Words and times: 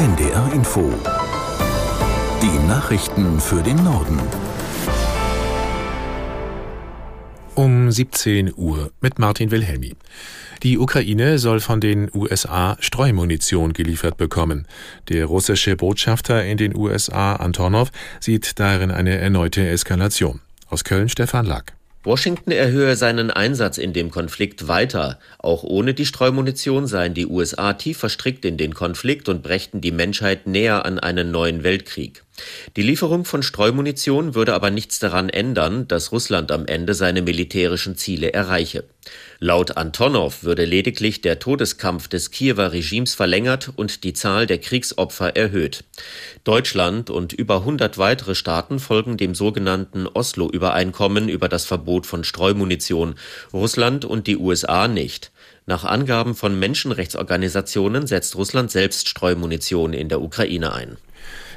NDR 0.00 0.50
Info. 0.54 0.90
Die 2.40 2.66
Nachrichten 2.66 3.38
für 3.38 3.62
den 3.62 3.76
Norden. 3.84 4.18
Um 7.54 7.90
17 7.90 8.54
Uhr 8.56 8.92
mit 9.02 9.18
Martin 9.18 9.50
Wilhelmi. 9.50 9.94
Die 10.62 10.78
Ukraine 10.78 11.38
soll 11.38 11.60
von 11.60 11.82
den 11.82 12.10
USA 12.14 12.78
Streumunition 12.80 13.74
geliefert 13.74 14.16
bekommen. 14.16 14.66
Der 15.10 15.26
russische 15.26 15.76
Botschafter 15.76 16.46
in 16.46 16.56
den 16.56 16.74
USA, 16.74 17.34
Antonov, 17.34 17.90
sieht 18.20 18.58
darin 18.58 18.90
eine 18.90 19.18
erneute 19.18 19.68
Eskalation. 19.68 20.40
Aus 20.70 20.82
Köln 20.82 21.10
Stefan 21.10 21.44
Lack. 21.44 21.74
Washington 22.02 22.50
erhöhe 22.50 22.96
seinen 22.96 23.30
Einsatz 23.30 23.76
in 23.76 23.92
dem 23.92 24.10
Konflikt 24.10 24.68
weiter. 24.68 25.18
Auch 25.38 25.64
ohne 25.64 25.92
die 25.92 26.06
Streumunition 26.06 26.86
seien 26.86 27.12
die 27.12 27.26
USA 27.26 27.74
tief 27.74 27.98
verstrickt 27.98 28.46
in 28.46 28.56
den 28.56 28.72
Konflikt 28.72 29.28
und 29.28 29.42
brächten 29.42 29.82
die 29.82 29.92
Menschheit 29.92 30.46
näher 30.46 30.86
an 30.86 30.98
einen 30.98 31.30
neuen 31.30 31.62
Weltkrieg. 31.62 32.24
Die 32.76 32.82
Lieferung 32.82 33.24
von 33.24 33.42
Streumunition 33.42 34.34
würde 34.34 34.54
aber 34.54 34.70
nichts 34.70 34.98
daran 34.98 35.28
ändern, 35.28 35.88
dass 35.88 36.12
Russland 36.12 36.52
am 36.52 36.66
Ende 36.66 36.94
seine 36.94 37.22
militärischen 37.22 37.96
Ziele 37.96 38.32
erreiche. 38.32 38.84
Laut 39.38 39.76
Antonov 39.76 40.42
würde 40.42 40.64
lediglich 40.64 41.22
der 41.22 41.38
Todeskampf 41.38 42.08
des 42.08 42.30
Kiewer 42.30 42.72
Regimes 42.72 43.14
verlängert 43.14 43.70
und 43.74 44.04
die 44.04 44.12
Zahl 44.12 44.46
der 44.46 44.58
Kriegsopfer 44.58 45.34
erhöht. 45.34 45.84
Deutschland 46.44 47.08
und 47.08 47.32
über 47.32 47.56
100 47.56 47.96
weitere 47.96 48.34
Staaten 48.34 48.78
folgen 48.78 49.16
dem 49.16 49.34
sogenannten 49.34 50.06
Oslo-Übereinkommen 50.06 51.28
über 51.28 51.48
das 51.48 51.64
Verbot 51.64 52.06
von 52.06 52.24
Streumunition, 52.24 53.14
Russland 53.52 54.04
und 54.04 54.26
die 54.26 54.36
USA 54.36 54.88
nicht. 54.88 55.32
Nach 55.66 55.84
Angaben 55.84 56.34
von 56.34 56.58
Menschenrechtsorganisationen 56.58 58.06
setzt 58.06 58.36
Russland 58.36 58.70
selbst 58.70 59.08
Streumunition 59.08 59.92
in 59.92 60.08
der 60.08 60.20
Ukraine 60.20 60.72
ein. 60.72 60.96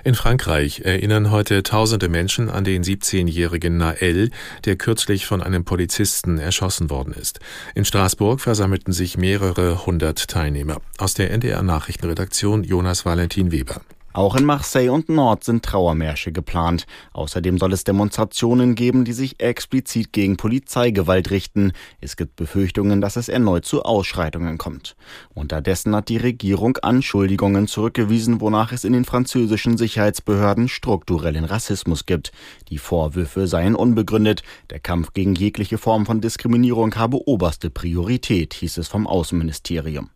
In 0.05 0.15
Frankreich 0.15 0.81
erinnern 0.81 1.31
heute 1.31 1.63
tausende 1.63 2.09
Menschen 2.09 2.49
an 2.49 2.65
den 2.65 2.83
17-jährigen 2.83 3.77
Nael, 3.77 4.31
der 4.65 4.75
kürzlich 4.75 5.25
von 5.25 5.41
einem 5.41 5.63
Polizisten 5.63 6.39
erschossen 6.39 6.89
worden 6.89 7.13
ist. 7.13 7.39
In 7.73 7.85
Straßburg 7.85 8.41
versammelten 8.41 8.91
sich 8.91 9.17
mehrere 9.17 9.85
hundert 9.85 10.27
Teilnehmer. 10.27 10.81
Aus 10.97 11.13
der 11.13 11.31
NDR 11.31 11.63
Nachrichtenredaktion 11.63 12.65
Jonas 12.65 13.05
Valentin 13.05 13.53
Weber. 13.53 13.79
Auch 14.13 14.35
in 14.35 14.45
Marseille 14.45 14.89
und 14.89 15.09
Nord 15.09 15.43
sind 15.43 15.65
Trauermärsche 15.65 16.31
geplant. 16.31 16.85
Außerdem 17.13 17.57
soll 17.57 17.73
es 17.73 17.83
Demonstrationen 17.83 18.75
geben, 18.75 19.05
die 19.05 19.13
sich 19.13 19.39
explizit 19.39 20.13
gegen 20.13 20.37
Polizeigewalt 20.37 21.31
richten. 21.31 21.71
Es 21.99 22.15
gibt 22.15 22.35
Befürchtungen, 22.35 23.01
dass 23.01 23.15
es 23.15 23.27
erneut 23.27 23.65
zu 23.65 23.81
Ausschreitungen 23.81 24.59
kommt. 24.59 24.95
Unterdessen 25.33 25.95
hat 25.95 26.09
die 26.09 26.17
Regierung 26.17 26.77
Anschuldigungen 26.77 27.67
zurückgewiesen, 27.67 28.39
wonach 28.39 28.71
es 28.71 28.83
in 28.83 28.93
den 28.93 29.03
französischen 29.03 29.77
Sicherheitsbehörden 29.77 30.69
strukturellen 30.69 31.45
Rassismus 31.45 32.05
gibt. 32.05 32.31
Die 32.69 32.77
Vorwürfe 32.77 33.47
seien 33.47 33.73
unbegründet. 33.73 34.43
Der 34.69 34.79
Kampf 34.79 35.13
gegen 35.13 35.33
jegliche 35.33 35.79
Form 35.79 36.05
von 36.05 36.21
Diskriminierung 36.21 36.93
habe 36.95 37.27
oberste 37.27 37.71
Priorität, 37.71 38.53
hieß 38.53 38.77
es 38.77 38.87
vom 38.87 39.07
Außenministerium. 39.07 40.11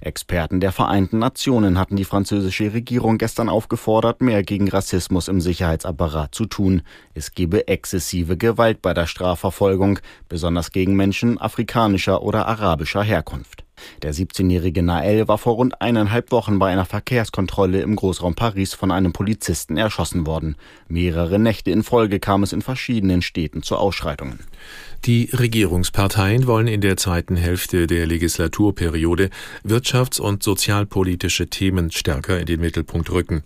Experten 0.00 0.60
der 0.60 0.72
Vereinten 0.72 1.18
Nationen 1.18 1.78
hatten 1.78 1.96
die 1.96 2.04
französische 2.04 2.72
Regierung 2.72 3.18
gestern 3.18 3.50
aufgefordert, 3.50 4.22
mehr 4.22 4.42
gegen 4.42 4.68
Rassismus 4.68 5.28
im 5.28 5.40
Sicherheitsapparat 5.40 6.34
zu 6.34 6.46
tun. 6.46 6.82
Es 7.12 7.32
gebe 7.34 7.68
exzessive 7.68 8.38
Gewalt 8.38 8.80
bei 8.80 8.94
der 8.94 9.06
Strafverfolgung, 9.06 9.98
besonders 10.28 10.72
gegen 10.72 10.96
Menschen 10.96 11.38
afrikanischer 11.38 12.22
oder 12.22 12.46
arabischer 12.46 13.02
Herkunft. 13.02 13.59
Der 14.02 14.14
17-jährige 14.14 14.82
Nael 14.82 15.28
war 15.28 15.38
vor 15.38 15.54
rund 15.54 15.80
eineinhalb 15.80 16.30
Wochen 16.32 16.58
bei 16.58 16.70
einer 16.70 16.84
Verkehrskontrolle 16.84 17.80
im 17.80 17.96
Großraum 17.96 18.34
Paris 18.34 18.74
von 18.74 18.90
einem 18.90 19.12
Polizisten 19.12 19.76
erschossen 19.76 20.26
worden. 20.26 20.56
Mehrere 20.88 21.38
Nächte 21.38 21.70
in 21.70 21.82
Folge 21.82 22.20
kam 22.20 22.42
es 22.42 22.52
in 22.52 22.62
verschiedenen 22.62 23.22
Städten 23.22 23.62
zu 23.62 23.76
Ausschreitungen. 23.76 24.40
Die 25.06 25.30
Regierungsparteien 25.32 26.46
wollen 26.46 26.66
in 26.66 26.82
der 26.82 26.98
zweiten 26.98 27.36
Hälfte 27.36 27.86
der 27.86 28.06
Legislaturperiode 28.06 29.30
wirtschafts- 29.66 30.20
und 30.20 30.42
sozialpolitische 30.42 31.48
Themen 31.48 31.90
stärker 31.90 32.38
in 32.38 32.44
den 32.44 32.60
Mittelpunkt 32.60 33.10
rücken. 33.10 33.42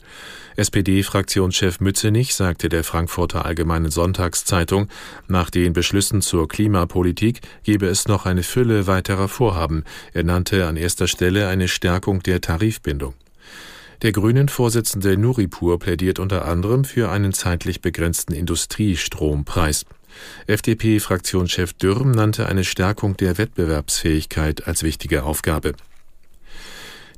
SPD-Fraktionschef 0.57 1.81
Mützenich 1.81 2.35
sagte 2.35 2.69
der 2.69 2.85
Frankfurter 2.85 3.45
Allgemeinen 3.45 3.91
Sonntagszeitung, 3.91 4.89
nach 5.29 5.51
den 5.51 5.73
Beschlüssen 5.73 6.23
zur 6.23 6.49
Klimapolitik 6.49 7.41
gebe 7.65 7.87
es 7.87 8.07
noch 8.07 8.27
eine 8.27 8.43
Fülle 8.43 8.87
weiterer 8.87 9.29
Vorhaben. 9.29 9.85
Er 10.13 10.23
nannte 10.35 10.67
an 10.67 10.77
erster 10.77 11.07
Stelle 11.07 11.47
eine 11.47 11.69
Stärkung 11.69 12.21
der 12.21 12.41
Tarifbindung. 12.41 13.15
Der 14.03 14.11
Grünen-Vorsitzende 14.11 15.17
Nuripur 15.17 15.79
plädiert 15.79 16.19
unter 16.19 16.45
anderem 16.45 16.83
für 16.85 17.09
einen 17.09 17.33
zeitlich 17.33 17.81
begrenzten 17.81 18.35
Industriestrompreis. 18.35 19.87
FDP-Fraktionschef 20.49 21.73
Dürr 21.75 22.05
nannte 22.05 22.47
eine 22.47 22.65
Stärkung 22.65 23.17
der 23.17 23.39
Wettbewerbsfähigkeit 23.39 24.67
als 24.67 24.83
wichtige 24.83 25.23
Aufgabe. 25.23 25.75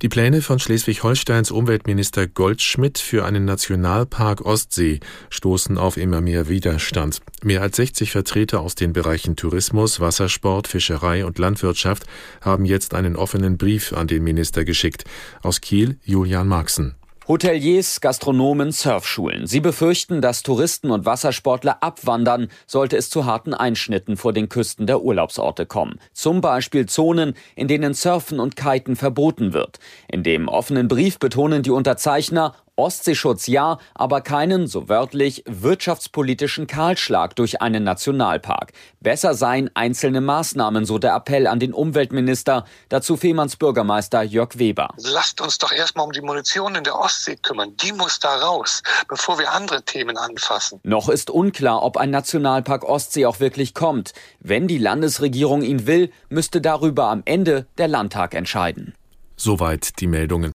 Die 0.03 0.11
Pläne 0.11 0.43
von 0.43 0.59
Schleswig-Holsteins 0.59 1.51
Umweltminister 1.51 2.27
Goldschmidt 2.27 2.99
für 2.99 3.25
einen 3.25 3.47
Nationalpark 3.47 4.45
Ostsee 4.45 5.01
stoßen 5.31 5.79
auf 5.79 5.97
immer 5.97 6.21
mehr 6.21 6.49
Widerstand. 6.49 7.23
Mehr 7.43 7.62
als 7.62 7.77
60 7.77 8.11
Vertreter 8.11 8.61
aus 8.61 8.75
den 8.75 8.93
Bereichen 8.93 9.37
Tourismus, 9.37 9.99
Wassersport, 9.99 10.69
Fischerei 10.69 11.25
und 11.25 11.39
Landwirtschaft 11.39 12.05
haben 12.43 12.67
jetzt 12.67 12.93
einen 12.93 13.17
offenen 13.17 13.57
Brief 13.57 13.95
an 13.95 14.07
den 14.07 14.23
Minister 14.23 14.67
geschickt. 14.67 15.05
Aus 15.43 15.62
Kiel 15.62 15.99
Julian 16.05 16.47
Marxen. 16.47 16.95
Hoteliers, 17.28 18.00
Gastronomen, 18.00 18.70
Surfschulen. 18.70 19.48
Sie 19.48 19.59
befürchten, 19.59 20.20
dass 20.20 20.44
Touristen 20.44 20.92
und 20.92 21.06
Wassersportler 21.06 21.82
abwandern, 21.82 22.47
sollte 22.69 22.97
es 22.97 23.10
zu 23.10 23.26
harten 23.26 23.53
Einschnitten 23.53 24.16
vor 24.16 24.32
den 24.32 24.48
Küsten 24.48 24.87
der 24.87 25.03
Urlaubsorte 25.03 25.66
kommen. 25.66 25.98
Zum 26.12 26.41
Beispiel 26.41 26.86
Zonen, 26.86 27.34
in 27.56 27.66
denen 27.66 27.94
Surfen 27.94 28.38
und 28.38 28.54
Kiten 28.54 28.94
verboten 28.94 29.53
wird. 29.53 29.81
In 30.06 30.22
dem 30.22 30.47
offenen 30.47 30.86
Brief 30.86 31.19
betonen 31.19 31.65
die 31.65 31.72
Unterzeichner, 31.72 32.54
Ostseeschutz 32.76 33.47
ja, 33.47 33.78
aber 33.94 34.20
keinen, 34.20 34.66
so 34.66 34.88
wörtlich, 34.88 35.42
wirtschaftspolitischen 35.47 36.66
Kahlschlag 36.66 37.34
durch 37.37 37.62
einen 37.62 37.84
Nationalpark. 37.84 38.72
Besser 39.00 39.34
seien 39.34 39.70
einzelne 39.75 40.20
Maßnahmen, 40.20 40.84
so 40.84 40.98
der 40.98 41.15
Appell 41.15 41.47
an 41.47 41.59
den 41.59 41.72
Umweltminister. 41.72 42.65
Dazu 42.88 43.16
Fehmarns 43.16 43.56
Bürgermeister 43.56 44.22
Jörg 44.22 44.59
Weber. 44.59 44.91
Lasst 44.98 45.41
uns 45.41 45.59
doch 45.59 45.72
erstmal 45.72 46.06
um 46.06 46.12
die 46.12 46.20
Munition 46.20 46.75
in 46.75 46.84
der 46.84 46.98
Ostsee 46.98 47.36
kümmern. 47.36 47.76
Die 47.78 47.92
muss 47.92 48.20
da 48.20 48.36
raus, 48.36 48.82
bevor 49.09 49.38
wir 49.38 49.53
andere 49.53 49.82
Themen 49.82 50.16
anfassen. 50.16 50.81
Noch 50.82 51.09
ist 51.09 51.31
unklar, 51.31 51.82
ob 51.82 51.97
ein 51.97 52.10
Nationalpark 52.10 52.84
Ostsee 52.84 53.26
auch 53.26 53.41
wirklich 53.41 53.75
kommt. 53.75 54.12
Wenn 54.41 54.69
die 54.69 54.78
Landesregierung 54.78 55.62
ihn 55.62 55.86
will, 55.86 56.10
müsste 56.28 56.60
darüber 56.60 57.09
am 57.09 57.22
Ende 57.25 57.66
der 57.78 57.88
Landtag 57.88 58.34
entscheiden. 58.34 58.94
Soweit 59.36 60.00
die 60.00 60.06
Meldungen. 60.06 60.53